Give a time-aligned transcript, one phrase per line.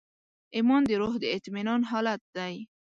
[0.55, 2.55] ایمان د روح د اطمینان حالت دی.